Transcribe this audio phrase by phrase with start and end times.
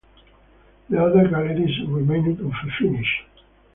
[0.89, 3.23] The other galleries remained unfinished.